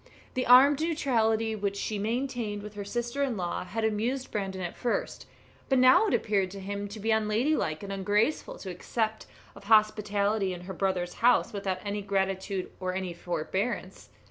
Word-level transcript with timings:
The 0.33 0.47
armed 0.47 0.81
neutrality 0.81 1.55
which 1.55 1.77
she 1.77 1.99
maintained 1.99 2.63
with 2.63 2.73
her 2.73 2.83
sister 2.83 3.21
in 3.21 3.37
law 3.37 3.63
had 3.65 3.83
amused 3.85 4.31
Brandon 4.31 4.63
at 4.63 4.75
first, 4.75 5.27
but 5.69 5.77
now 5.77 6.07
it 6.07 6.13
appeared 6.15 6.49
to 6.49 6.59
him 6.59 6.87
to 6.87 6.99
be 6.99 7.11
unladylike 7.11 7.83
and 7.83 7.93
ungraceful 7.93 8.57
to 8.57 8.71
accept 8.71 9.27
of 9.55 9.65
hospitality 9.65 10.53
in 10.55 10.61
her 10.61 10.73
brother's 10.73 11.13
house 11.21 11.53
without 11.53 11.85
any 11.85 12.01
gratitude 12.01 12.71
or 12.79 12.95
any 12.95 13.13
forbearance. 13.13 14.09